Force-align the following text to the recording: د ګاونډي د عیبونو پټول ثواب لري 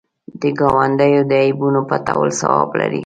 د 0.41 0.43
ګاونډي 0.59 1.13
د 1.29 1.31
عیبونو 1.45 1.81
پټول 1.89 2.29
ثواب 2.39 2.69
لري 2.79 2.99